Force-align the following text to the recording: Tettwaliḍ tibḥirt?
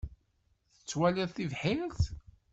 Tettwaliḍ 0.77 1.29
tibḥirt? 1.33 2.01